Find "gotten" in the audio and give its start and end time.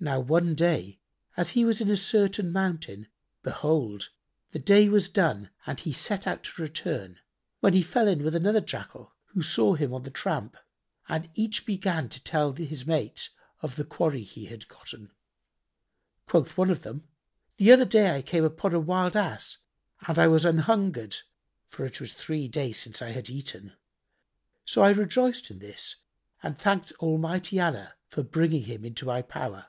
14.66-15.12